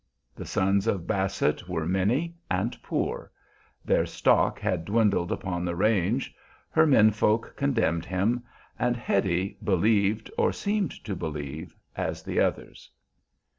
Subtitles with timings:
[0.35, 3.31] The sons of Basset were many and poor;
[3.85, 6.33] their stock had dwindled upon the range;
[6.71, 8.43] her men folk condemned him,
[8.79, 12.89] and Hetty believed, or seemed to believe, as the others.